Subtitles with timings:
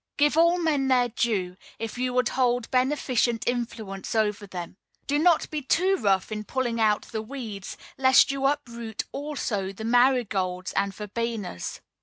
[0.17, 4.77] Give all men their due, if you would hold beneficent influence over them.
[5.05, 9.85] Do not be too rough in pulling out the weeds, lest you uproot also the
[9.85, 11.81] marigolds and verbenas.